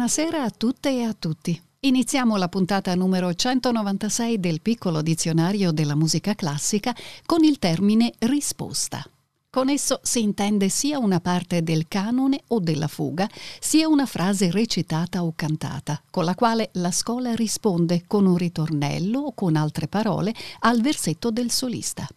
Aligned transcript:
Buonasera 0.00 0.44
a 0.44 0.50
tutte 0.50 0.88
e 0.88 1.02
a 1.02 1.12
tutti. 1.12 1.60
Iniziamo 1.80 2.36
la 2.36 2.48
puntata 2.48 2.94
numero 2.94 3.34
196 3.34 4.40
del 4.40 4.62
piccolo 4.62 5.02
dizionario 5.02 5.72
della 5.72 5.94
musica 5.94 6.34
classica 6.34 6.96
con 7.26 7.44
il 7.44 7.58
termine 7.58 8.10
risposta. 8.20 9.04
Con 9.50 9.68
esso 9.68 10.00
si 10.02 10.22
intende 10.22 10.70
sia 10.70 10.98
una 10.98 11.20
parte 11.20 11.62
del 11.62 11.86
canone 11.86 12.40
o 12.46 12.60
della 12.60 12.88
fuga, 12.88 13.28
sia 13.60 13.88
una 13.88 14.06
frase 14.06 14.50
recitata 14.50 15.22
o 15.22 15.34
cantata, 15.36 16.02
con 16.10 16.24
la 16.24 16.34
quale 16.34 16.70
la 16.74 16.92
scuola 16.92 17.34
risponde 17.34 18.04
con 18.06 18.24
un 18.24 18.38
ritornello 18.38 19.20
o 19.20 19.32
con 19.34 19.54
altre 19.54 19.86
parole 19.86 20.34
al 20.60 20.80
versetto 20.80 21.30
del 21.30 21.50
solista. 21.50 22.08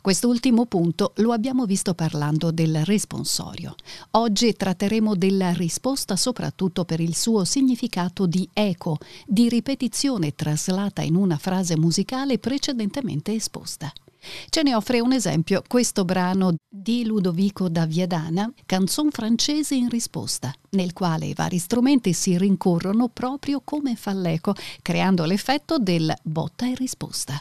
Quest'ultimo 0.00 0.66
punto 0.66 1.12
lo 1.16 1.32
abbiamo 1.32 1.66
visto 1.66 1.94
parlando 1.94 2.50
del 2.50 2.84
responsorio. 2.84 3.74
Oggi 4.12 4.54
tratteremo 4.54 5.16
della 5.16 5.52
risposta 5.52 6.16
soprattutto 6.16 6.84
per 6.84 7.00
il 7.00 7.16
suo 7.16 7.44
significato 7.44 8.26
di 8.26 8.48
eco, 8.52 8.98
di 9.26 9.48
ripetizione 9.48 10.34
traslata 10.34 11.02
in 11.02 11.14
una 11.16 11.36
frase 11.38 11.76
musicale 11.76 12.38
precedentemente 12.38 13.34
esposta. 13.34 13.92
Ce 14.48 14.62
ne 14.62 14.74
offre 14.74 15.00
un 15.00 15.12
esempio 15.12 15.62
questo 15.66 16.04
brano 16.04 16.54
di 16.68 17.04
Ludovico 17.04 17.68
da 17.68 17.84
Viadana, 17.84 18.52
canzone 18.64 19.10
francese 19.10 19.74
in 19.74 19.88
risposta, 19.88 20.52
nel 20.70 20.92
quale 20.92 21.26
i 21.26 21.34
vari 21.34 21.58
strumenti 21.58 22.12
si 22.12 22.36
rincorrono 22.38 23.08
proprio 23.08 23.60
come 23.62 23.94
fa 23.94 24.12
l'eco, 24.12 24.54
creando 24.82 25.24
l'effetto 25.24 25.78
del 25.78 26.12
botta 26.22 26.66
e 26.66 26.74
risposta. 26.74 27.40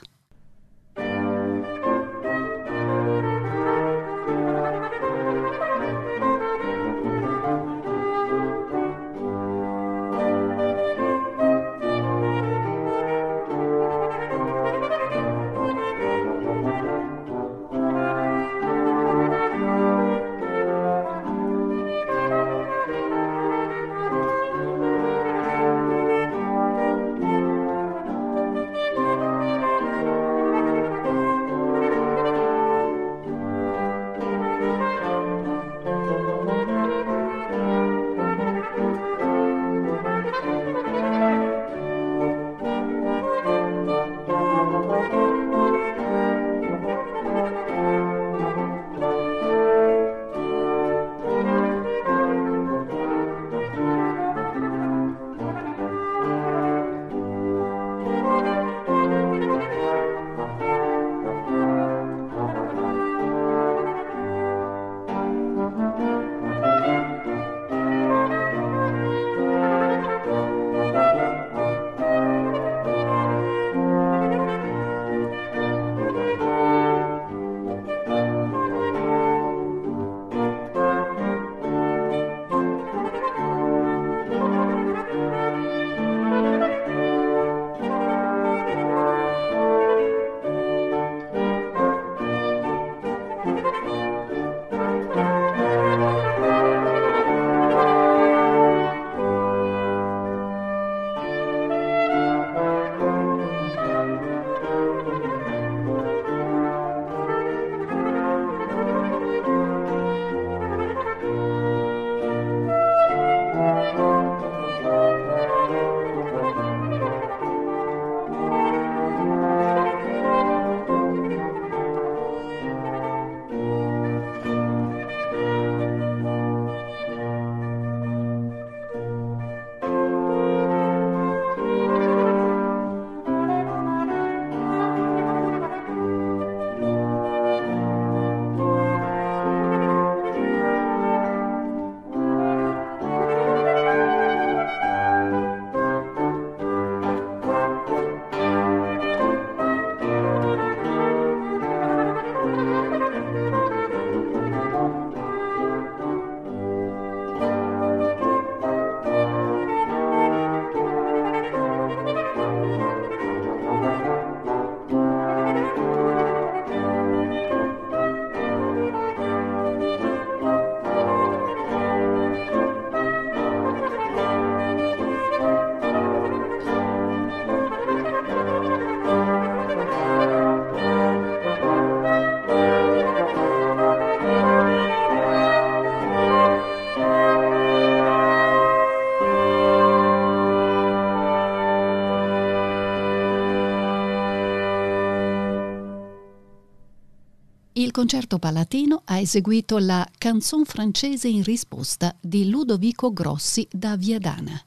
Concerto 197.95 198.39
palatino 198.39 199.03
ha 199.05 199.19
eseguito 199.19 199.77
la 199.77 200.05
Canzone 200.17 200.65
francese 200.65 201.29
in 201.29 201.43
risposta 201.43 202.13
di 202.19 202.49
Ludovico 202.49 203.13
Grossi 203.13 203.65
da 203.71 203.95
Viadana. 203.95 204.61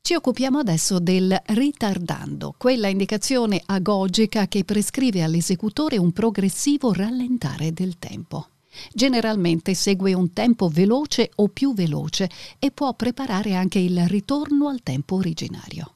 Ci 0.00 0.14
occupiamo 0.14 0.58
adesso 0.58 0.98
del 0.98 1.40
ritardando, 1.46 2.52
quella 2.58 2.88
indicazione 2.88 3.62
agogica 3.64 4.48
che 4.48 4.64
prescrive 4.64 5.22
all'esecutore 5.22 5.98
un 5.98 6.10
progressivo 6.10 6.92
rallentare 6.92 7.72
del 7.72 7.96
tempo. 8.00 8.48
Generalmente 8.92 9.74
segue 9.74 10.14
un 10.14 10.32
tempo 10.32 10.66
veloce 10.66 11.30
o 11.36 11.46
più 11.46 11.74
veloce 11.74 12.28
e 12.58 12.72
può 12.72 12.92
preparare 12.94 13.54
anche 13.54 13.78
il 13.78 14.04
ritorno 14.08 14.66
al 14.66 14.82
tempo 14.82 15.14
originario. 15.14 15.94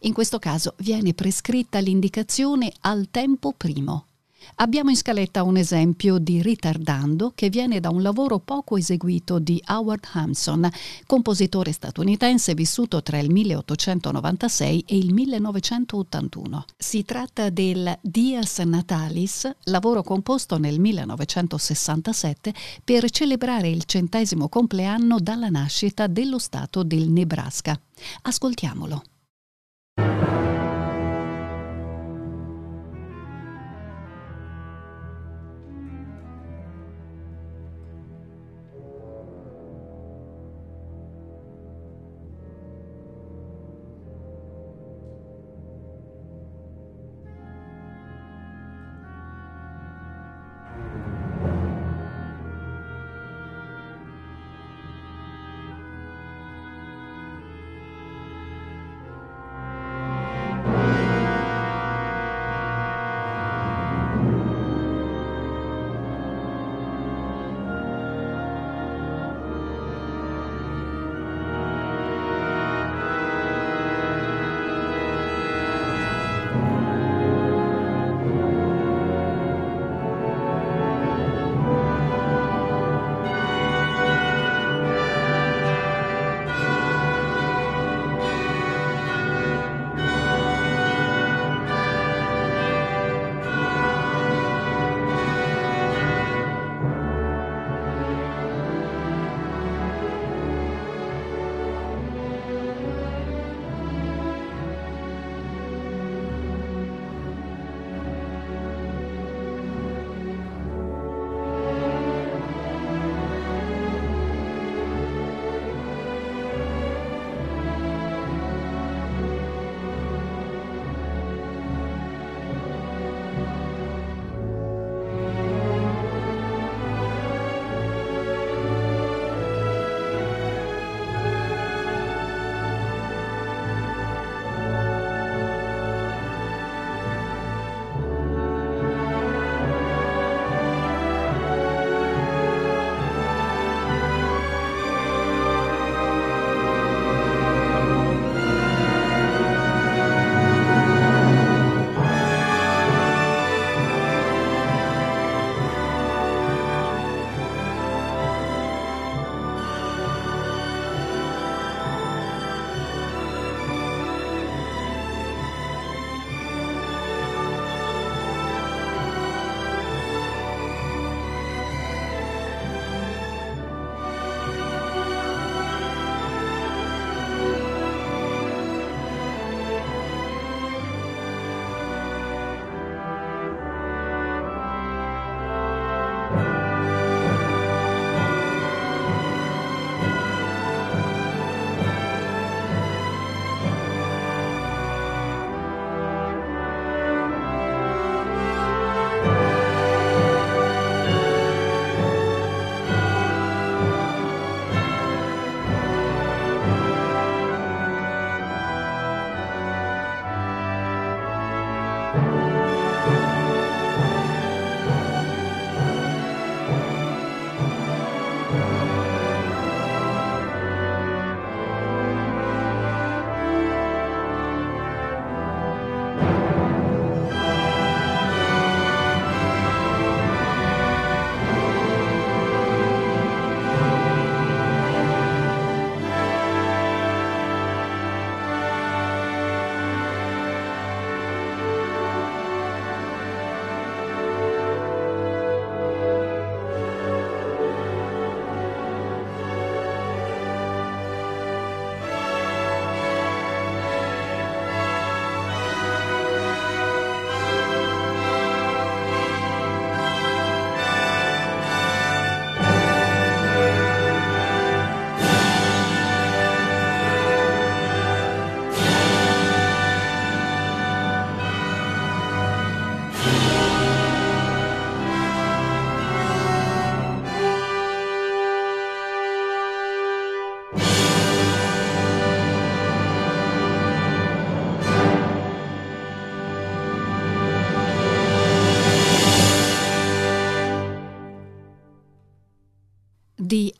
In 0.00 0.12
questo 0.12 0.38
caso 0.38 0.74
viene 0.80 1.14
prescritta 1.14 1.78
l'indicazione 1.78 2.70
al 2.80 3.08
tempo 3.10 3.54
primo. 3.56 4.08
Abbiamo 4.56 4.90
in 4.90 4.96
scaletta 4.96 5.42
un 5.42 5.56
esempio 5.56 6.18
di 6.18 6.42
ritardando 6.42 7.32
che 7.34 7.48
viene 7.48 7.80
da 7.80 7.90
un 7.90 8.02
lavoro 8.02 8.38
poco 8.38 8.76
eseguito 8.76 9.38
di 9.38 9.62
Howard 9.68 10.04
Hampson, 10.12 10.68
compositore 11.06 11.72
statunitense 11.72 12.54
vissuto 12.54 13.02
tra 13.02 13.18
il 13.18 13.30
1896 13.30 14.84
e 14.86 14.96
il 14.96 15.12
1981. 15.12 16.64
Si 16.76 17.04
tratta 17.04 17.50
del 17.50 17.98
Dias 18.00 18.58
Natalis, 18.58 19.50
lavoro 19.64 20.02
composto 20.02 20.58
nel 20.58 20.78
1967 20.78 22.54
per 22.84 23.10
celebrare 23.10 23.68
il 23.68 23.84
centesimo 23.84 24.48
compleanno 24.48 25.18
dalla 25.18 25.48
nascita 25.48 26.06
dello 26.06 26.38
Stato 26.38 26.82
del 26.82 27.08
Nebraska. 27.08 27.78
Ascoltiamolo. 28.22 29.02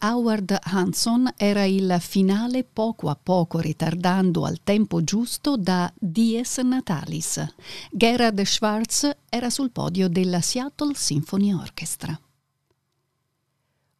Howard 0.05 0.59
Hanson 0.61 1.33
era 1.37 1.65
il 1.65 1.97
finale 2.01 2.65
poco 2.65 3.09
a 3.09 3.17
poco 3.21 3.61
ritardando 3.61 4.45
al 4.45 4.59
tempo 4.65 5.05
giusto 5.05 5.57
da 5.57 5.93
Dies 5.97 6.59
Natalis. 6.59 7.55
Gerhard 7.93 8.43
Schwartz 8.43 9.09
era 9.29 9.49
sul 9.49 9.71
podio 9.71 10.09
della 10.09 10.41
Seattle 10.41 10.95
Symphony 10.97 11.53
Orchestra. 11.53 12.19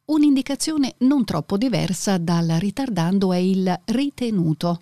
Un'indicazione 0.05 0.95
non 0.99 1.23
troppo 1.23 1.55
diversa 1.55 2.17
dal 2.17 2.49
ritardando 2.59 3.31
è 3.31 3.37
il 3.37 3.79
ritenuto. 3.85 4.81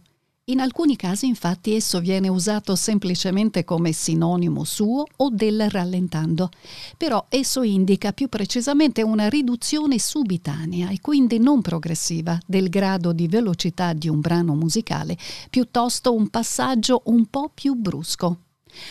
In 0.52 0.60
alcuni 0.60 0.98
casi 0.98 1.28
infatti 1.28 1.76
esso 1.76 2.02
viene 2.02 2.28
usato 2.28 2.76
semplicemente 2.76 3.64
come 3.64 3.94
sinonimo 3.94 4.66
suo 4.66 5.06
o 5.16 5.30
del 5.30 5.70
rallentando, 5.70 6.50
però 6.98 7.26
esso 7.30 7.62
indica 7.64 8.12
più 8.12 8.28
precisamente 8.28 9.02
una 9.02 9.30
riduzione 9.30 9.98
subitanea 9.98 10.90
e 10.90 11.00
quindi 11.00 11.40
non 11.40 11.62
progressiva 11.62 12.38
del 12.46 12.68
grado 12.68 13.14
di 13.14 13.30
velocità 13.30 13.94
di 13.94 14.10
un 14.10 14.20
brano 14.20 14.54
musicale, 14.54 15.18
piuttosto 15.50 16.14
un 16.14 16.28
passaggio 16.28 17.04
un 17.06 17.28
po' 17.28 17.50
più 17.54 17.74
brusco. 17.76 18.40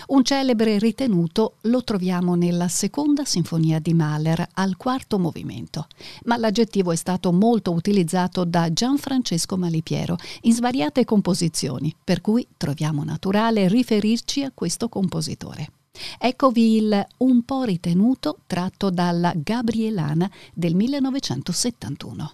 Un 0.09 0.25
celebre 0.25 0.79
ritenuto 0.79 1.57
lo 1.63 1.83
troviamo 1.85 2.35
nella 2.35 2.69
seconda 2.69 3.25
sinfonia 3.25 3.79
di 3.79 3.95
Mahler 3.95 4.47
al 4.55 4.77
quarto 4.77 5.19
movimento, 5.19 5.87
ma 6.25 6.37
l'aggettivo 6.37 6.93
è 6.93 6.97
stato 6.97 7.33
molto 7.33 7.73
utilizzato 7.73 8.45
da 8.45 8.73
Gianfrancesco 8.73 9.57
Malipiero 9.57 10.17
in 10.43 10.53
svariate 10.53 11.05
composizioni, 11.05 11.95
per 12.03 12.21
cui 12.21 12.47
troviamo 12.57 13.05
naturale 13.05 13.69
riferirci 13.69 14.43
a 14.43 14.53
questo 14.53 14.89
compositore. 14.89 15.73
Eccovi 16.19 16.77
il 16.77 17.07
Un 17.19 17.45
po' 17.45 17.65
ritenuto 17.65 18.39
tratto 18.47 18.91
dalla 18.91 19.33
Gabrielana 19.37 20.31
del 20.55 20.75
1971. 20.75 22.33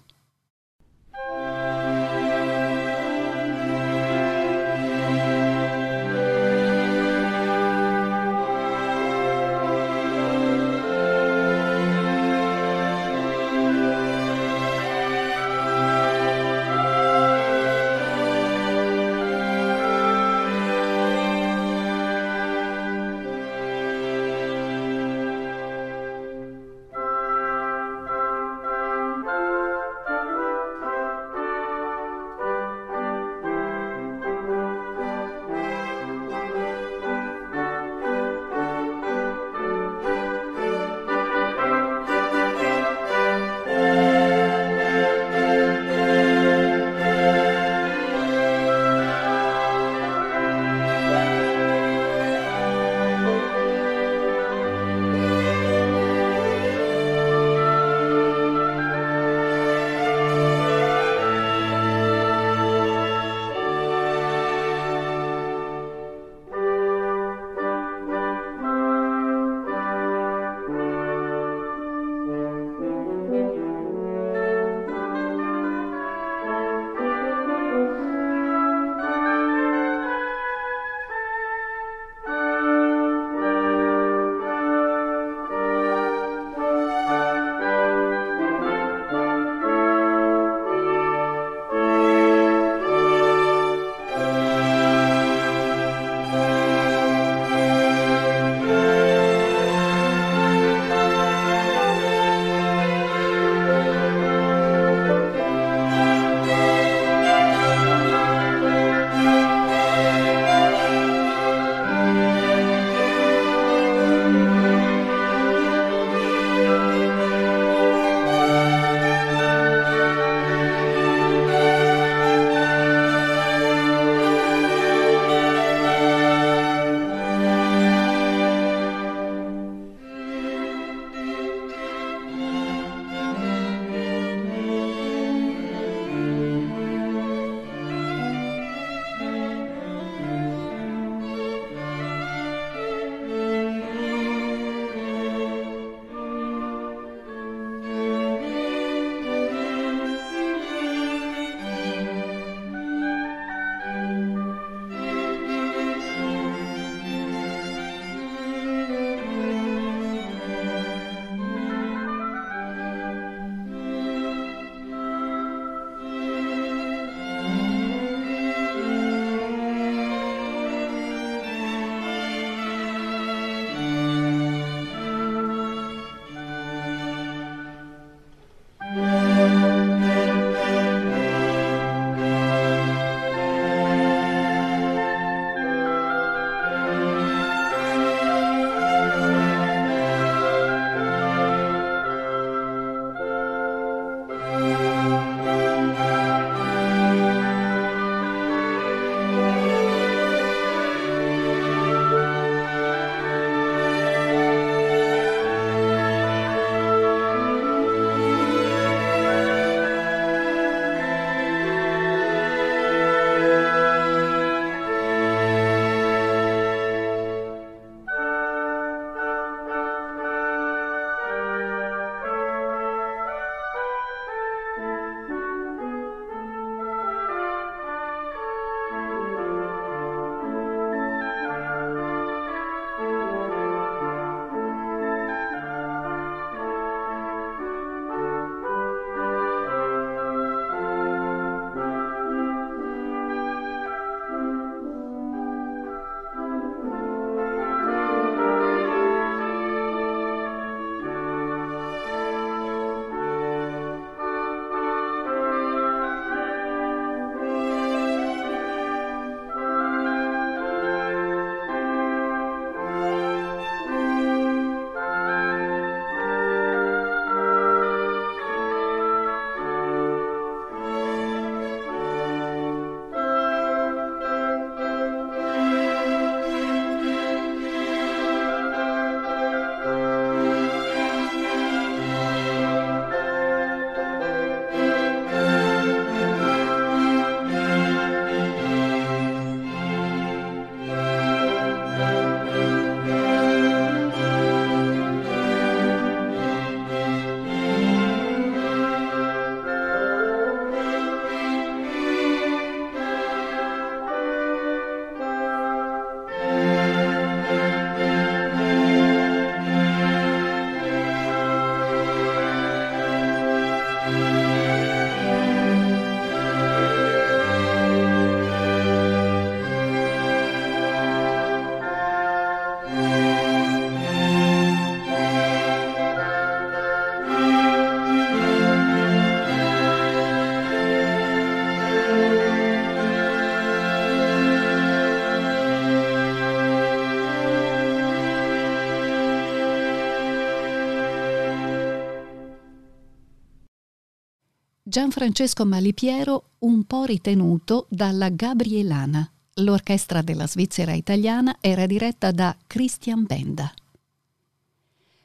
Gianfrancesco 344.89 345.65
Malipiero 345.65 346.51
un 346.59 346.85
po' 346.85 347.03
ritenuto 347.03 347.87
dalla 347.89 348.29
Gabrielana. 348.29 349.29
L'orchestra 349.55 350.21
della 350.21 350.47
Svizzera 350.47 350.93
italiana 350.93 351.57
era 351.59 351.85
diretta 351.85 352.31
da 352.31 352.55
Christian 352.65 353.25
Benda. 353.25 353.69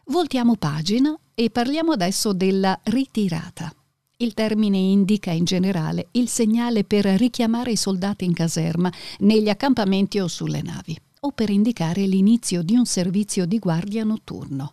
Voltiamo 0.07 0.57
pagina 0.57 1.17
e 1.33 1.51
parliamo 1.51 1.93
adesso 1.93 2.33
della 2.33 2.77
ritirata. 2.87 3.73
Il 4.17 4.35
termine 4.35 4.79
indica 4.79 5.31
in 5.31 5.45
generale 5.45 6.09
il 6.11 6.27
segnale 6.27 6.83
per 6.83 7.05
richiamare 7.05 7.71
i 7.71 7.77
soldati 7.77 8.25
in 8.25 8.33
caserma, 8.33 8.93
negli 9.21 9.49
accampamenti 9.49 10.19
o 10.19 10.27
sulle 10.27 10.63
navi, 10.63 11.01
o 11.21 11.31
per 11.31 11.51
indicare 11.51 12.05
l'inizio 12.07 12.63
di 12.63 12.75
un 12.75 12.85
servizio 12.85 13.47
di 13.47 13.61
guardia 13.61 14.03
notturno. 14.03 14.73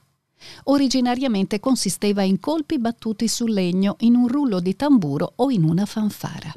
Originariamente 0.65 1.60
consisteva 1.60 2.23
in 2.23 2.39
colpi 2.39 2.80
battuti 2.80 3.28
sul 3.28 3.52
legno, 3.52 3.95
in 3.99 4.15
un 4.15 4.28
rullo 4.28 4.60
di 4.60 4.75
tamburo 4.75 5.34
o 5.36 5.49
in 5.49 5.63
una 5.63 5.86
fanfara. 5.86 6.54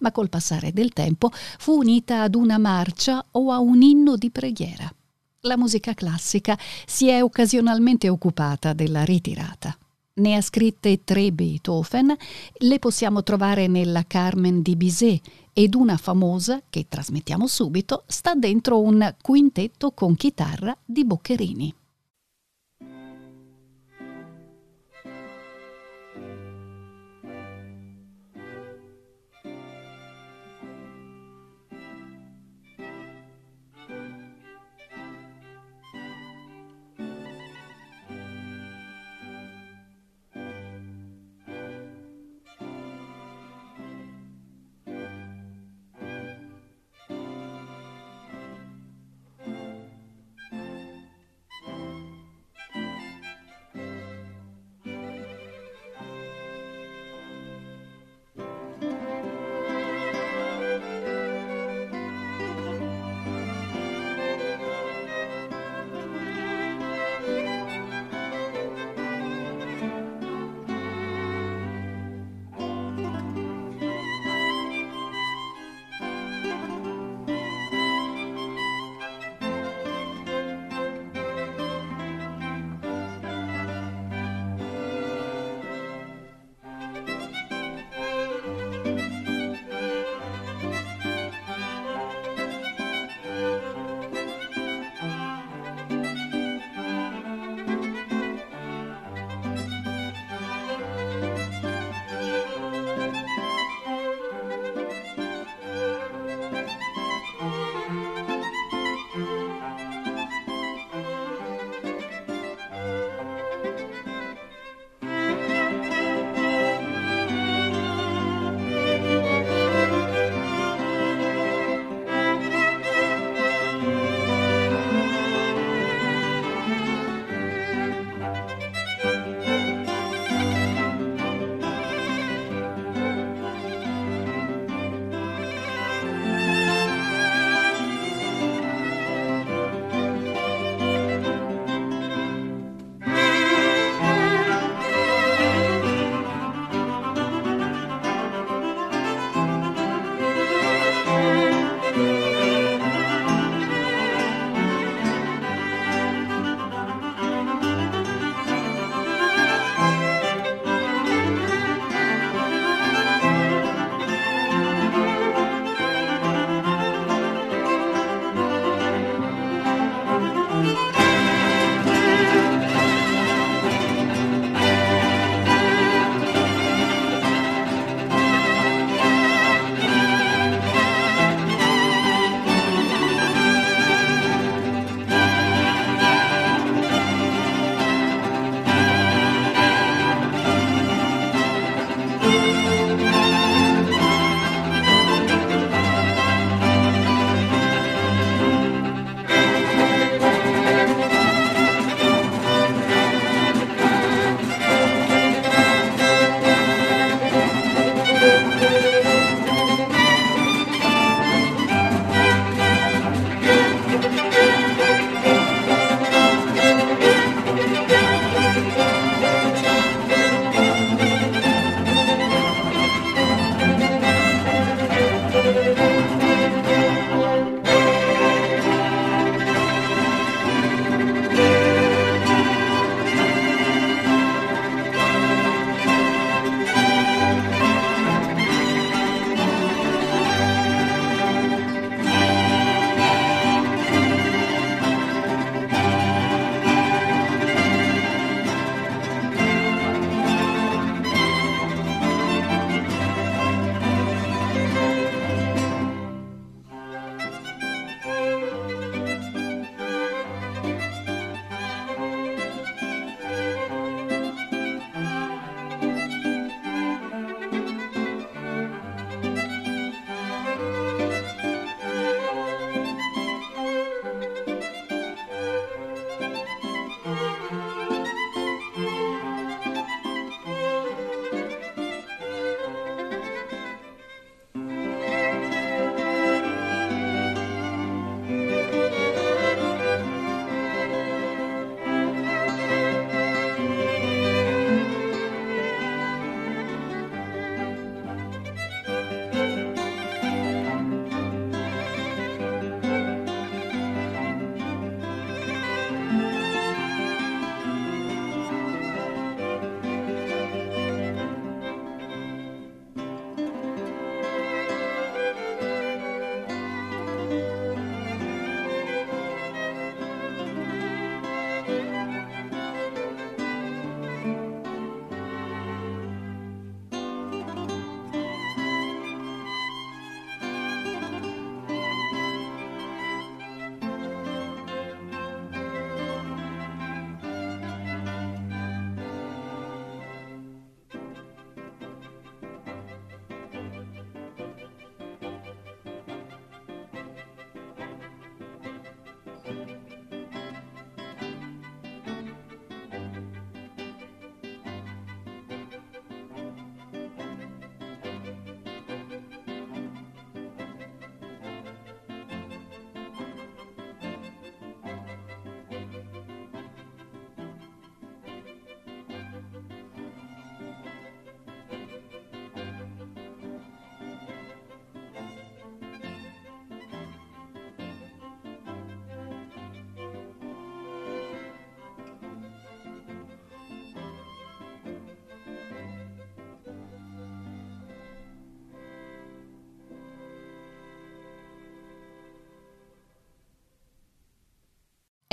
Ma 0.00 0.10
col 0.12 0.28
passare 0.28 0.72
del 0.72 0.92
tempo 0.92 1.30
fu 1.32 1.78
unita 1.78 2.22
ad 2.22 2.34
una 2.34 2.58
marcia 2.58 3.24
o 3.32 3.52
a 3.52 3.58
un 3.58 3.82
inno 3.82 4.16
di 4.16 4.30
preghiera. 4.30 4.92
La 5.42 5.56
musica 5.56 5.94
classica 5.94 6.58
si 6.84 7.08
è 7.08 7.22
occasionalmente 7.22 8.08
occupata 8.08 8.72
della 8.72 9.04
ritirata. 9.04 9.76
Ne 10.14 10.34
ha 10.34 10.40
scritte 10.40 11.04
tre 11.04 11.30
Beethoven, 11.30 12.12
le 12.52 12.78
possiamo 12.80 13.22
trovare 13.22 13.68
nella 13.68 14.04
Carmen 14.04 14.62
di 14.62 14.74
Bizet 14.74 15.22
ed 15.52 15.74
una 15.74 15.96
famosa, 15.96 16.60
che 16.68 16.86
trasmettiamo 16.88 17.46
subito, 17.46 18.02
sta 18.08 18.34
dentro 18.34 18.80
un 18.80 19.14
quintetto 19.22 19.92
con 19.92 20.16
chitarra 20.16 20.76
di 20.84 21.04
Boccherini. 21.04 21.74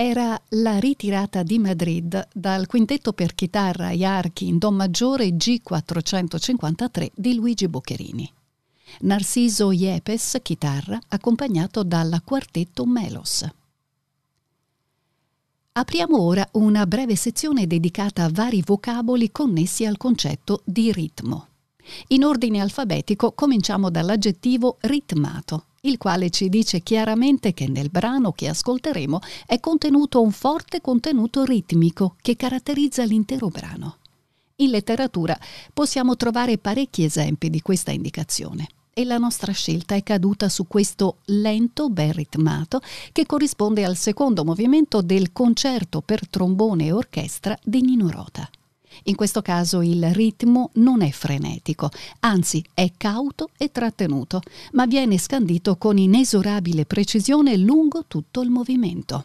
Era 0.07 0.39
la 0.49 0.77
ritirata 0.77 1.41
di 1.41 1.57
Madrid 1.57 2.27
dal 2.31 2.67
quintetto 2.67 3.11
per 3.13 3.33
chitarra 3.33 3.89
e 3.89 4.05
archi 4.05 4.47
in 4.47 4.59
Do 4.59 4.71
maggiore 4.71 5.29
G453 5.29 7.07
di 7.15 7.33
Luigi 7.33 7.67
Boccherini. 7.67 8.31
Narciso 8.99 9.71
Yepes, 9.71 10.37
chitarra, 10.43 10.99
accompagnato 11.07 11.83
dal 11.83 12.21
quartetto 12.23 12.85
Melos. 12.85 13.49
Apriamo 15.71 16.21
ora 16.21 16.47
una 16.51 16.85
breve 16.85 17.15
sezione 17.15 17.65
dedicata 17.65 18.25
a 18.25 18.29
vari 18.31 18.61
vocaboli 18.63 19.31
connessi 19.31 19.85
al 19.85 19.97
concetto 19.97 20.61
di 20.63 20.91
ritmo. 20.91 21.47
In 22.09 22.23
ordine 22.23 22.61
alfabetico 22.61 23.31
cominciamo 23.31 23.89
dall'aggettivo 23.89 24.77
ritmato, 24.81 25.65
il 25.85 25.97
quale 25.97 26.29
ci 26.29 26.49
dice 26.49 26.81
chiaramente 26.81 27.53
che 27.53 27.67
nel 27.67 27.89
brano 27.89 28.31
che 28.31 28.47
ascolteremo 28.47 29.19
è 29.45 29.59
contenuto 29.59 30.21
un 30.21 30.31
forte 30.31 30.81
contenuto 30.81 31.43
ritmico 31.43 32.15
che 32.21 32.35
caratterizza 32.35 33.03
l'intero 33.03 33.47
brano. 33.49 33.97
In 34.57 34.69
letteratura 34.69 35.37
possiamo 35.73 36.15
trovare 36.15 36.57
parecchi 36.57 37.03
esempi 37.03 37.49
di 37.49 37.61
questa 37.61 37.91
indicazione 37.91 38.67
e 38.93 39.03
la 39.03 39.17
nostra 39.17 39.51
scelta 39.51 39.95
è 39.95 40.03
caduta 40.03 40.47
su 40.47 40.67
questo 40.67 41.17
lento 41.25 41.89
ben 41.89 42.13
ritmato 42.13 42.79
che 43.11 43.25
corrisponde 43.25 43.83
al 43.83 43.97
secondo 43.97 44.45
movimento 44.45 45.01
del 45.01 45.33
concerto 45.33 46.01
per 46.01 46.29
trombone 46.29 46.85
e 46.85 46.91
orchestra 46.93 47.57
di 47.61 47.81
Nino 47.81 48.09
Rota. 48.09 48.49
In 49.03 49.15
questo 49.15 49.41
caso 49.41 49.81
il 49.81 50.13
ritmo 50.13 50.71
non 50.75 51.01
è 51.01 51.11
frenetico, 51.11 51.89
anzi 52.21 52.63
è 52.73 52.91
cauto 52.97 53.49
e 53.57 53.71
trattenuto, 53.71 54.41
ma 54.73 54.85
viene 54.85 55.17
scandito 55.17 55.77
con 55.77 55.97
inesorabile 55.97 56.85
precisione 56.85 57.57
lungo 57.57 58.05
tutto 58.07 58.41
il 58.41 58.49
movimento. 58.49 59.23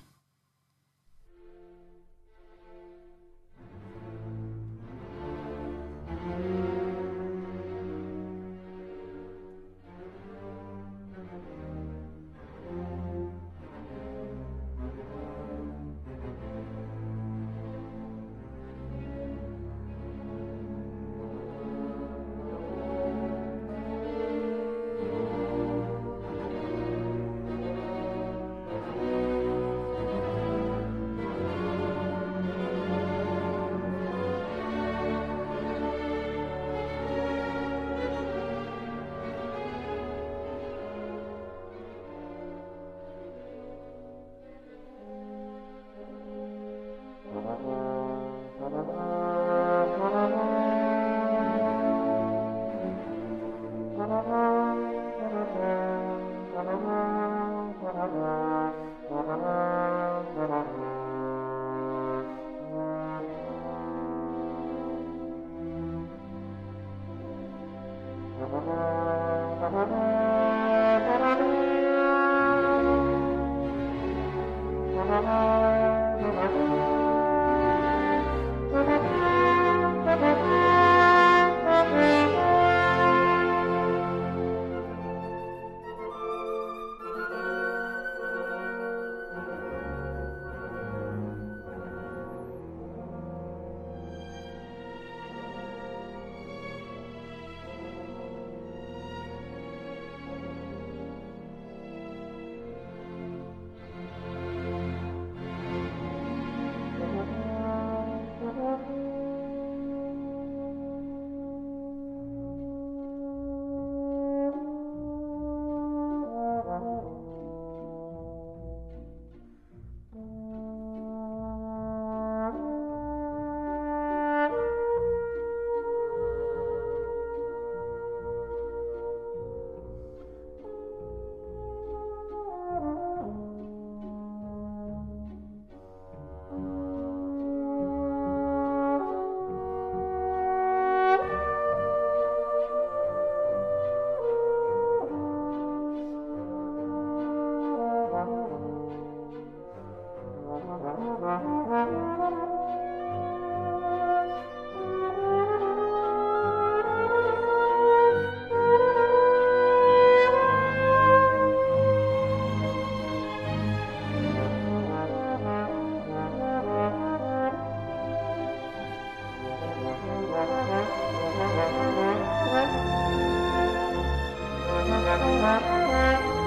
Thank 175.18 176.24
you. 176.34 176.39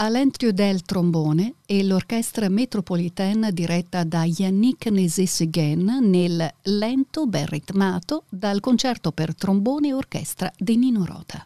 Alain 0.00 0.30
Trudel 0.30 0.82
trombone 0.82 1.54
e 1.66 1.82
l'orchestra 1.82 2.48
Metropolitaine 2.48 3.52
diretta 3.52 4.04
da 4.04 4.22
Yannick 4.24 4.86
Nézet-Séguin 4.86 5.98
nel 6.02 6.54
lento 6.62 7.26
ben 7.26 7.46
ritmato 7.46 8.22
dal 8.28 8.60
concerto 8.60 9.10
per 9.10 9.34
trombone 9.34 9.88
e 9.88 9.94
orchestra 9.94 10.52
di 10.56 10.76
Nino 10.76 11.04
Rota. 11.04 11.44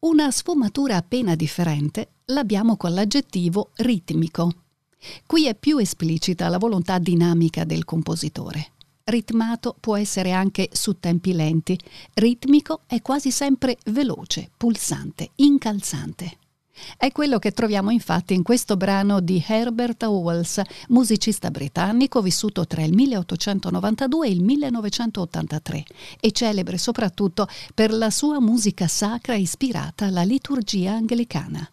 Una 0.00 0.30
sfumatura 0.30 0.96
appena 0.96 1.34
differente 1.34 2.10
l'abbiamo 2.26 2.76
con 2.76 2.92
l'aggettivo 2.92 3.70
ritmico. 3.76 4.64
Qui 5.24 5.46
è 5.46 5.54
più 5.54 5.78
esplicita 5.78 6.50
la 6.50 6.58
volontà 6.58 6.98
dinamica 6.98 7.64
del 7.64 7.86
compositore. 7.86 8.72
Ritmato 9.08 9.76
può 9.78 9.96
essere 9.96 10.32
anche 10.32 10.68
su 10.72 10.98
tempi 10.98 11.32
lenti, 11.32 11.78
ritmico 12.14 12.80
è 12.86 13.00
quasi 13.02 13.30
sempre 13.30 13.78
veloce, 13.84 14.50
pulsante, 14.56 15.30
incalzante. 15.36 16.38
È 16.96 17.12
quello 17.12 17.38
che 17.38 17.52
troviamo 17.52 17.90
infatti 17.90 18.34
in 18.34 18.42
questo 18.42 18.76
brano 18.76 19.20
di 19.20 19.40
Herbert 19.46 20.02
Howells, 20.02 20.60
musicista 20.88 21.52
britannico 21.52 22.20
vissuto 22.20 22.66
tra 22.66 22.82
il 22.82 22.94
1892 22.94 24.26
e 24.26 24.30
il 24.32 24.42
1983 24.42 25.84
e 26.18 26.32
celebre 26.32 26.76
soprattutto 26.76 27.46
per 27.76 27.92
la 27.92 28.10
sua 28.10 28.40
musica 28.40 28.88
sacra 28.88 29.36
ispirata 29.36 30.06
alla 30.06 30.24
liturgia 30.24 30.94
anglicana. 30.94 31.70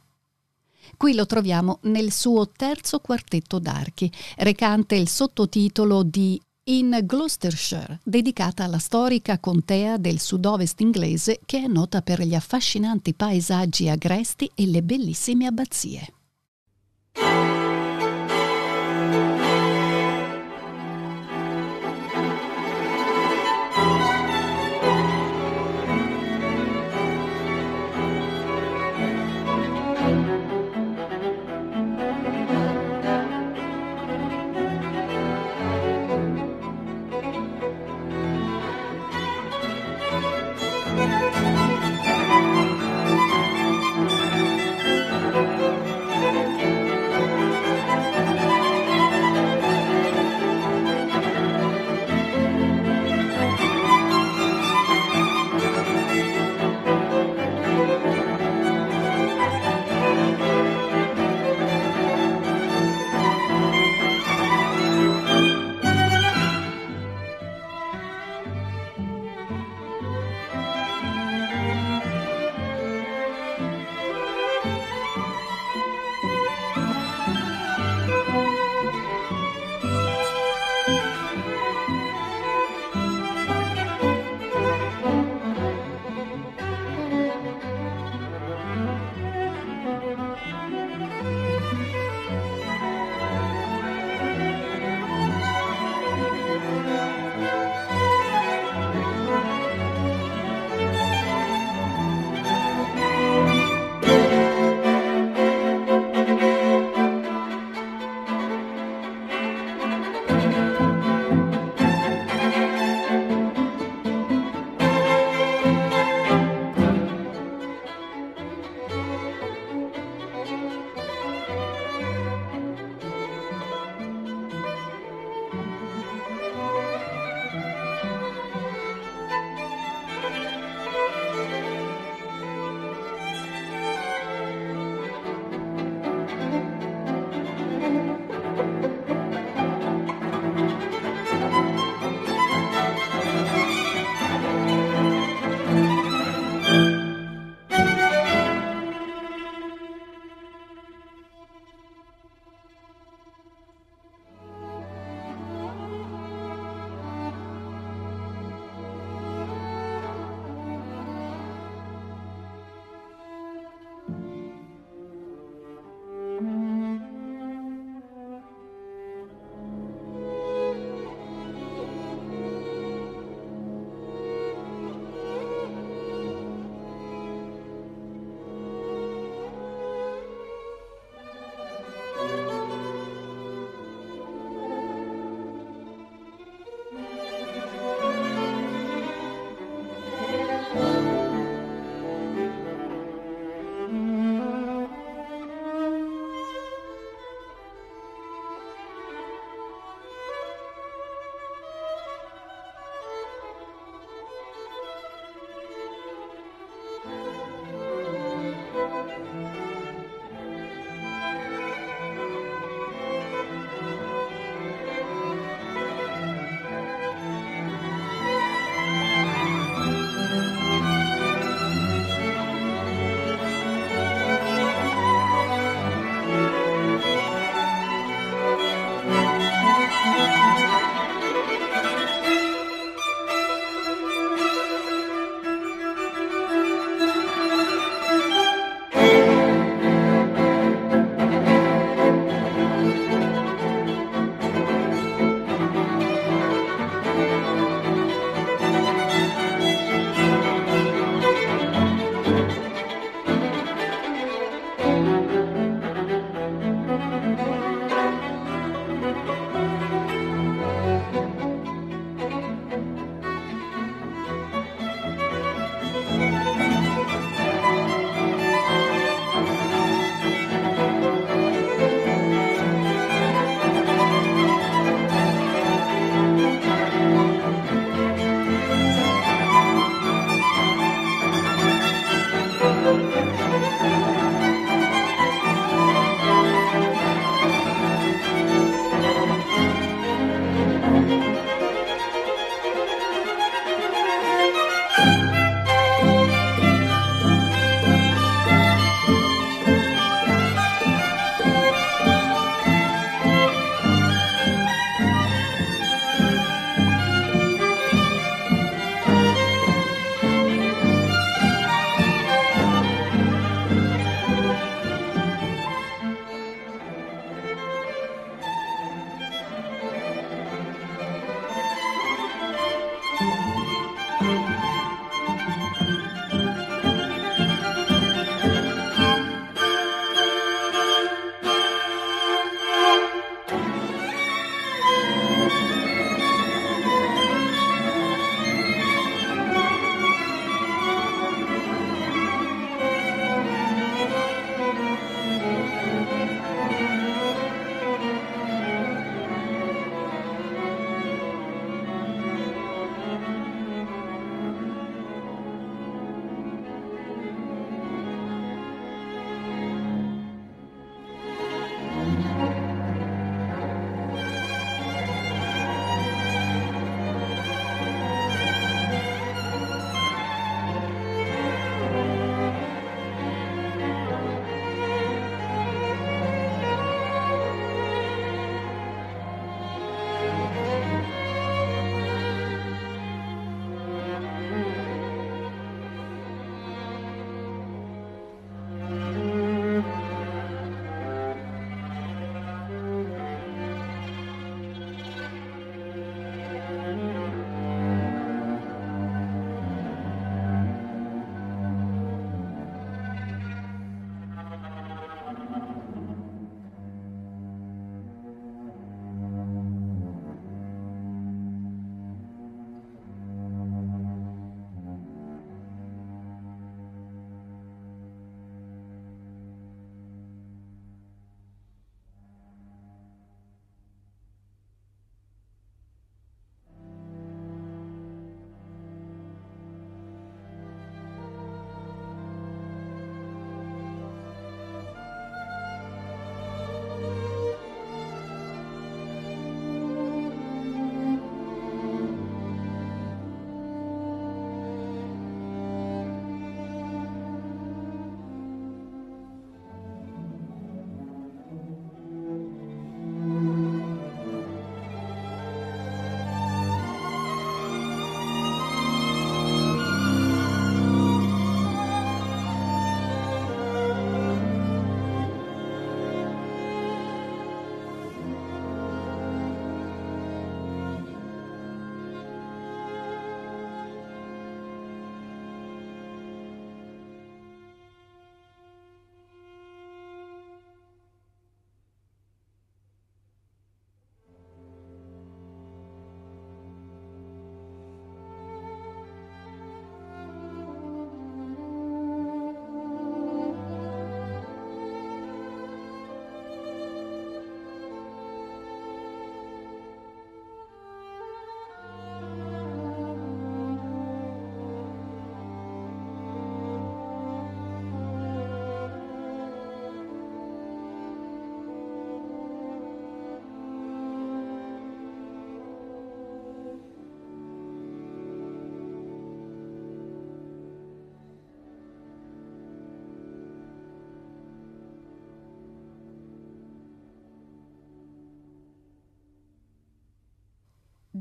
Qui 0.96 1.16
lo 1.16 1.26
troviamo 1.26 1.80
nel 1.82 2.12
suo 2.12 2.48
terzo 2.56 3.00
quartetto 3.00 3.58
d'archi, 3.58 4.12
recante 4.38 4.94
il 4.94 5.10
sottotitolo 5.10 6.04
di 6.04 6.40
in 6.66 6.98
Gloucestershire, 7.04 8.00
dedicata 8.04 8.64
alla 8.64 8.80
storica 8.80 9.38
contea 9.40 9.98
del 9.98 10.20
sud-ovest 10.20 10.80
inglese 10.80 11.40
che 11.46 11.64
è 11.64 11.68
nota 11.68 12.02
per 12.02 12.22
gli 12.22 12.36
affascinanti 12.36 13.14
paesaggi 13.14 13.90
agresti 13.90 14.50
e 14.56 14.68
le 14.68 14.82
bellissime 14.82 15.46
abbazie. 15.46 16.14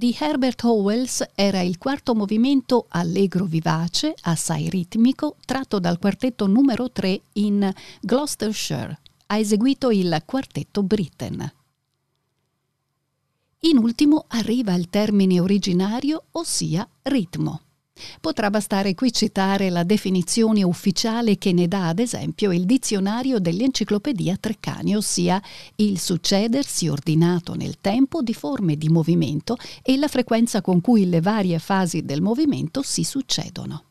Di 0.02 0.16
Herbert 0.18 0.64
Howells 0.64 1.24
era 1.32 1.60
il 1.60 1.78
quarto 1.78 2.16
movimento 2.16 2.86
allegro 2.88 3.44
vivace, 3.44 4.16
assai 4.22 4.68
ritmico, 4.68 5.36
tratto 5.46 5.78
dal 5.78 6.00
quartetto 6.00 6.48
numero 6.48 6.90
3 6.90 7.20
in 7.34 7.72
Gloucestershire. 8.00 8.98
Ha 9.26 9.38
eseguito 9.38 9.92
il 9.92 10.20
quartetto 10.26 10.82
Britten. 10.82 11.52
In 13.60 13.78
ultimo 13.78 14.24
arriva 14.26 14.74
il 14.74 14.90
termine 14.90 15.38
originario, 15.38 16.24
ossia 16.32 16.84
ritmo. 17.02 17.60
Potrà 18.20 18.50
bastare 18.50 18.94
qui 18.94 19.12
citare 19.12 19.68
la 19.68 19.82
definizione 19.82 20.62
ufficiale 20.62 21.36
che 21.38 21.52
ne 21.52 21.68
dà 21.68 21.88
ad 21.88 21.98
esempio 21.98 22.52
il 22.52 22.64
dizionario 22.64 23.38
dell'enciclopedia 23.38 24.36
Treccani, 24.38 24.96
ossia 24.96 25.42
il 25.76 25.98
succedersi 25.98 26.88
ordinato 26.88 27.54
nel 27.54 27.78
tempo 27.80 28.22
di 28.22 28.32
forme 28.32 28.76
di 28.76 28.88
movimento 28.88 29.56
e 29.82 29.96
la 29.96 30.08
frequenza 30.08 30.60
con 30.60 30.80
cui 30.80 31.08
le 31.08 31.20
varie 31.20 31.58
fasi 31.58 32.02
del 32.02 32.22
movimento 32.22 32.82
si 32.82 33.04
succedono. 33.04 33.84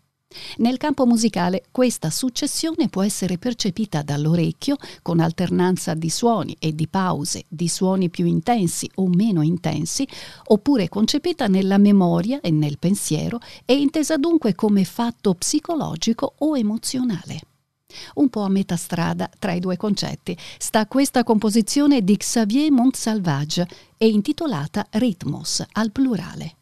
Nel 0.58 0.78
campo 0.78 1.06
musicale 1.06 1.64
questa 1.72 2.10
successione 2.10 2.90
può 2.90 3.04
essere 3.04 3.38
percepita 3.38 4.02
dall'orecchio 4.02 4.78
con 5.02 5.20
alternanza 5.20 5.94
di 5.94 6.10
suoni 6.10 6.56
e 6.60 6.74
di 6.74 6.88
pause, 6.88 7.46
di 7.48 7.68
suoni 7.68 8.10
più 8.10 8.26
intensi 8.26 8.90
o 8.96 9.08
meno 9.08 9.42
intensi, 9.42 10.08
oppure 10.46 10.90
concepita 10.90 11.48
nella 11.48 11.78
memoria 11.78 12.40
e 12.42 12.52
nel 12.52 12.78
pensiero 12.80 13.40
e 13.66 13.76
intesa 13.76 14.18
dunque 14.18 14.56
come 14.56 14.84
fatto 14.84 15.34
psicologico 15.34 16.34
o 16.38 16.58
emozionale. 16.58 17.42
Un 18.16 18.30
po' 18.30 18.44
a 18.44 18.50
metà 18.50 18.78
strada 18.78 19.30
tra 19.38 19.52
i 19.52 19.60
due 19.60 19.76
concetti 19.76 20.38
sta 20.58 20.86
questa 20.88 21.24
composizione 21.24 22.04
di 22.04 22.16
Xavier 22.16 22.72
Montsalvage 22.72 23.68
e 23.98 24.08
intitolata 24.08 24.88
Ritmos 24.92 25.64
al 25.74 25.92
plurale. 25.92 26.56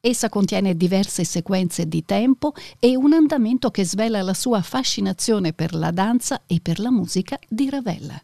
Essa 0.00 0.28
contiene 0.28 0.76
diverse 0.76 1.24
sequenze 1.24 1.88
di 1.88 2.04
tempo 2.04 2.52
e 2.78 2.94
un 2.94 3.12
andamento 3.12 3.70
che 3.70 3.84
svela 3.84 4.22
la 4.22 4.34
sua 4.34 4.62
fascinazione 4.62 5.52
per 5.52 5.74
la 5.74 5.90
danza 5.90 6.42
e 6.46 6.60
per 6.62 6.78
la 6.78 6.90
musica 6.90 7.36
di 7.48 7.68
Ravel. 7.68 8.22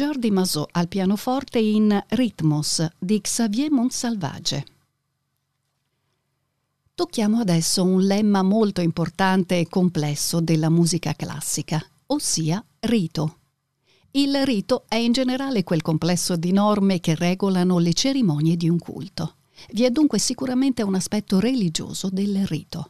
Jordi 0.00 0.30
Masò 0.30 0.66
al 0.70 0.88
pianoforte 0.88 1.58
in 1.58 2.02
Ritmos 2.08 2.88
di 2.98 3.20
Xavier 3.20 3.70
Montsalvage. 3.70 4.64
Tocchiamo 6.94 7.38
adesso 7.38 7.84
un 7.84 8.00
lemma 8.00 8.40
molto 8.40 8.80
importante 8.80 9.58
e 9.58 9.68
complesso 9.68 10.40
della 10.40 10.70
musica 10.70 11.12
classica, 11.12 11.86
ossia 12.06 12.64
rito. 12.80 13.40
Il 14.12 14.42
rito 14.46 14.84
è 14.88 14.94
in 14.94 15.12
generale 15.12 15.64
quel 15.64 15.82
complesso 15.82 16.34
di 16.34 16.52
norme 16.52 17.00
che 17.00 17.14
regolano 17.14 17.76
le 17.76 17.92
cerimonie 17.92 18.56
di 18.56 18.70
un 18.70 18.78
culto. 18.78 19.34
Vi 19.72 19.84
è 19.84 19.90
dunque 19.90 20.18
sicuramente 20.18 20.82
un 20.82 20.94
aspetto 20.94 21.38
religioso 21.40 22.08
del 22.08 22.46
rito. 22.46 22.88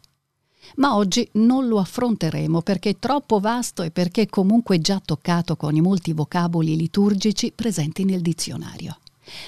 Ma 0.76 0.96
oggi 0.96 1.28
non 1.32 1.66
lo 1.66 1.78
affronteremo 1.78 2.62
perché 2.62 2.90
è 2.90 2.98
troppo 2.98 3.40
vasto 3.40 3.82
e 3.82 3.90
perché 3.90 4.28
comunque 4.28 4.80
già 4.80 5.00
toccato 5.04 5.56
con 5.56 5.74
i 5.74 5.80
molti 5.80 6.12
vocaboli 6.12 6.76
liturgici 6.76 7.52
presenti 7.54 8.04
nel 8.04 8.20
dizionario. 8.20 8.98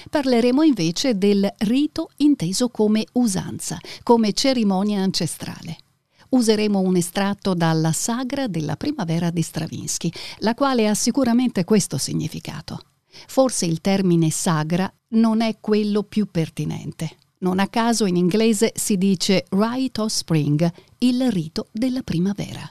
Parleremo 0.09 0.63
invece 0.63 1.17
del 1.17 1.51
rito 1.59 2.09
inteso 2.17 2.69
come 2.69 3.05
usanza, 3.13 3.79
come 4.03 4.33
cerimonia 4.33 5.01
ancestrale. 5.01 5.77
Useremo 6.29 6.79
un 6.79 6.95
estratto 6.95 7.53
dalla 7.53 7.91
Sagra 7.91 8.47
della 8.47 8.75
primavera 8.75 9.29
di 9.29 9.41
Stravinsky, 9.41 10.11
la 10.39 10.55
quale 10.55 10.87
ha 10.87 10.93
sicuramente 10.95 11.63
questo 11.63 11.97
significato. 11.97 12.79
Forse 13.27 13.65
il 13.67 13.81
termine 13.81 14.31
sagra 14.31 14.91
non 15.09 15.41
è 15.41 15.57
quello 15.59 16.01
più 16.01 16.27
pertinente. 16.31 17.17
Non 17.43 17.59
a 17.59 17.67
caso 17.67 18.05
in 18.05 18.15
inglese 18.15 18.71
si 18.73 18.97
dice 18.97 19.45
Rite 19.49 19.99
of 19.99 20.09
Spring, 20.09 20.71
il 20.99 21.29
rito 21.29 21.67
della 21.73 22.01
primavera. 22.01 22.61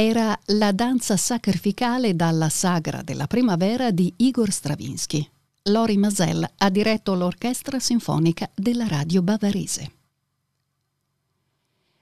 Era 0.00 0.38
la 0.46 0.70
danza 0.70 1.16
sacrificale 1.16 2.14
dalla 2.14 2.48
sagra 2.48 3.02
della 3.02 3.26
primavera 3.26 3.90
di 3.90 4.14
Igor 4.18 4.52
Stravinsky. 4.52 5.28
Lori 5.64 5.96
Masel 5.96 6.48
ha 6.56 6.70
diretto 6.70 7.14
l'orchestra 7.14 7.80
sinfonica 7.80 8.48
della 8.54 8.86
radio 8.86 9.22
bavarese. 9.22 9.92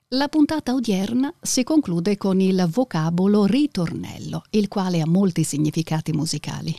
La 0.09 0.28
puntata 0.28 0.74
odierna 0.74 1.32
si 1.40 1.64
conclude 1.64 2.18
con 2.18 2.38
il 2.38 2.68
vocabolo 2.70 3.47
ritornello, 3.47 4.42
il 4.51 4.68
quale 4.68 5.01
ha 5.01 5.07
molti 5.07 5.42
significati 5.42 6.12
musicali. 6.12 6.76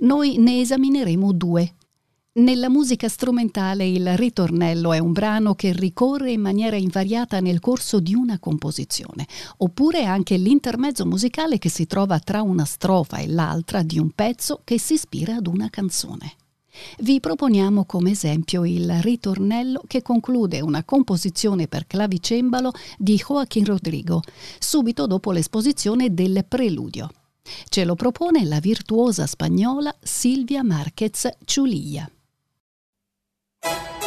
Noi 0.00 0.38
ne 0.38 0.60
esamineremo 0.60 1.32
due 1.32 1.74
nella 2.40 2.68
musica 2.68 3.08
strumentale 3.08 3.86
il 3.86 4.16
ritornello 4.16 4.92
è 4.92 4.98
un 4.98 5.12
brano 5.12 5.54
che 5.54 5.72
ricorre 5.72 6.32
in 6.32 6.40
maniera 6.40 6.76
invariata 6.76 7.40
nel 7.40 7.60
corso 7.60 8.00
di 8.00 8.14
una 8.14 8.38
composizione, 8.38 9.26
oppure 9.58 10.04
anche 10.04 10.36
l'intermezzo 10.36 11.04
musicale 11.06 11.58
che 11.58 11.68
si 11.68 11.86
trova 11.86 12.18
tra 12.18 12.42
una 12.42 12.64
strofa 12.64 13.18
e 13.18 13.28
l'altra 13.28 13.82
di 13.82 13.98
un 13.98 14.10
pezzo 14.10 14.62
che 14.64 14.78
si 14.78 14.94
ispira 14.94 15.36
ad 15.36 15.46
una 15.46 15.68
canzone. 15.70 16.34
Vi 17.00 17.20
proponiamo 17.20 17.84
come 17.84 18.12
esempio 18.12 18.64
il 18.64 19.00
ritornello 19.02 19.82
che 19.86 20.02
conclude 20.02 20.60
una 20.60 20.84
composizione 20.84 21.66
per 21.66 21.86
clavicembalo 21.86 22.72
di 22.96 23.16
Joaquín 23.16 23.64
Rodrigo, 23.64 24.22
subito 24.58 25.06
dopo 25.06 25.32
l'esposizione 25.32 26.14
del 26.14 26.44
preludio. 26.48 27.10
Ce 27.68 27.84
lo 27.84 27.96
propone 27.96 28.44
la 28.44 28.60
virtuosa 28.60 29.26
spagnola 29.26 29.94
Silvia 30.00 30.62
Márquez 30.62 31.28
Ciulia. 31.44 32.10
you 33.62 33.99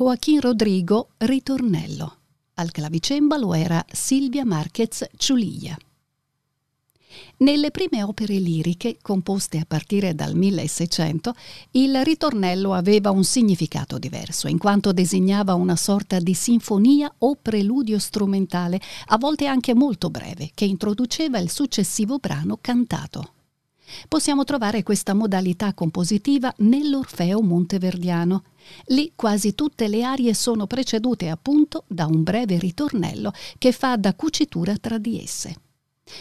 Joaquín 0.00 0.40
Rodrigo 0.40 1.08
Ritornello. 1.16 2.18
Al 2.54 2.70
clavicembalo 2.70 3.52
era 3.52 3.84
Silvia 3.90 4.44
Marquez 4.44 5.04
Ciulia. 5.16 5.76
Nelle 7.38 7.72
prime 7.72 8.04
opere 8.04 8.34
liriche, 8.34 8.98
composte 9.02 9.58
a 9.58 9.64
partire 9.66 10.14
dal 10.14 10.36
1600, 10.36 11.34
il 11.72 12.04
ritornello 12.04 12.74
aveva 12.74 13.10
un 13.10 13.24
significato 13.24 13.98
diverso, 13.98 14.46
in 14.46 14.58
quanto 14.58 14.92
designava 14.92 15.54
una 15.54 15.74
sorta 15.74 16.20
di 16.20 16.32
sinfonia 16.32 17.12
o 17.18 17.34
preludio 17.34 17.98
strumentale, 17.98 18.80
a 19.06 19.18
volte 19.18 19.46
anche 19.46 19.74
molto 19.74 20.10
breve, 20.10 20.52
che 20.54 20.64
introduceva 20.64 21.40
il 21.40 21.50
successivo 21.50 22.18
brano 22.18 22.58
cantato. 22.60 23.32
Possiamo 24.08 24.44
trovare 24.44 24.82
questa 24.82 25.14
modalità 25.14 25.74
compositiva 25.74 26.52
nell'Orfeo 26.58 27.40
monteverdiano. 27.40 28.44
Lì 28.86 29.12
quasi 29.14 29.54
tutte 29.54 29.88
le 29.88 30.02
arie 30.02 30.34
sono 30.34 30.66
precedute 30.66 31.28
appunto 31.28 31.84
da 31.86 32.06
un 32.06 32.22
breve 32.22 32.58
ritornello 32.58 33.32
che 33.58 33.72
fa 33.72 33.96
da 33.96 34.14
cucitura 34.14 34.76
tra 34.76 34.98
di 34.98 35.22
esse. 35.22 35.56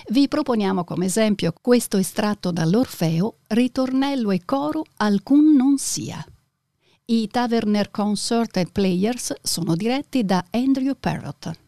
Vi 0.10 0.28
proponiamo 0.28 0.84
come 0.84 1.06
esempio 1.06 1.54
questo 1.60 1.98
estratto 1.98 2.52
dall'Orfeo, 2.52 3.38
ritornello 3.48 4.32
e 4.32 4.42
coro 4.44 4.84
alcun 4.98 5.56
non 5.56 5.78
sia. 5.78 6.24
I 7.06 7.28
Taverner 7.30 7.90
Concert 7.90 8.58
and 8.58 8.72
Players 8.72 9.34
sono 9.42 9.76
diretti 9.76 10.26
da 10.26 10.44
Andrew 10.52 10.94
Parrott. 11.00 11.67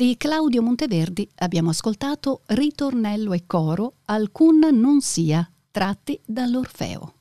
Di 0.00 0.16
Claudio 0.16 0.62
Monteverdi 0.62 1.28
abbiamo 1.40 1.68
ascoltato 1.68 2.40
Ritornello 2.46 3.34
e 3.34 3.42
coro 3.46 3.96
Alcun 4.06 4.66
non 4.72 5.02
sia, 5.02 5.46
tratti 5.70 6.18
dall'Orfeo. 6.24 7.16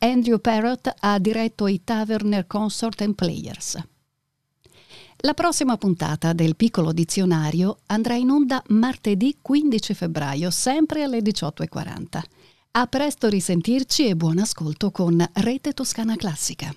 Andrew 0.00 0.38
Parrott 0.38 0.92
ha 0.94 1.18
diretto 1.18 1.66
i 1.66 1.82
Taverner 1.82 2.46
Consort 2.46 3.00
and 3.00 3.14
Players. 3.14 3.82
La 5.20 5.32
prossima 5.32 5.78
puntata 5.78 6.34
del 6.34 6.54
Piccolo 6.54 6.92
Dizionario 6.92 7.78
andrà 7.86 8.16
in 8.16 8.28
onda 8.28 8.62
martedì 8.66 9.38
15 9.40 9.94
febbraio, 9.94 10.50
sempre 10.50 11.04
alle 11.04 11.20
18.40. 11.20 12.22
A 12.72 12.86
presto 12.88 13.28
risentirci 13.30 14.06
e 14.06 14.14
buon 14.14 14.36
ascolto 14.36 14.90
con 14.90 15.26
Rete 15.32 15.72
Toscana 15.72 16.14
Classica. 16.16 16.76